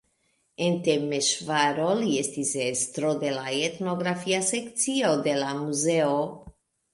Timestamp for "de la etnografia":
3.25-4.41